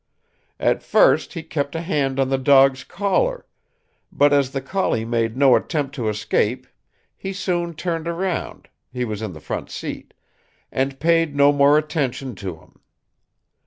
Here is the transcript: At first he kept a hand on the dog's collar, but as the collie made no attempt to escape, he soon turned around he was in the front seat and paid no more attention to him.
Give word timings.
At 0.59 0.81
first 0.81 1.33
he 1.33 1.43
kept 1.43 1.75
a 1.75 1.81
hand 1.81 2.19
on 2.19 2.29
the 2.29 2.39
dog's 2.39 2.83
collar, 2.83 3.45
but 4.11 4.33
as 4.33 4.49
the 4.49 4.59
collie 4.59 5.05
made 5.05 5.37
no 5.37 5.55
attempt 5.55 5.93
to 5.93 6.09
escape, 6.09 6.65
he 7.15 7.31
soon 7.33 7.75
turned 7.75 8.07
around 8.07 8.67
he 8.91 9.05
was 9.05 9.21
in 9.21 9.33
the 9.33 9.39
front 9.39 9.69
seat 9.69 10.15
and 10.71 10.99
paid 10.99 11.35
no 11.35 11.51
more 11.51 11.77
attention 11.77 12.33
to 12.37 12.55
him. 12.57 12.79